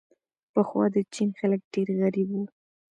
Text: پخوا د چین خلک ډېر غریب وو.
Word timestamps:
پخوا 0.53 0.85
د 0.95 0.97
چین 1.13 1.29
خلک 1.39 1.61
ډېر 1.73 1.87
غریب 2.01 2.29
وو. 2.33 2.43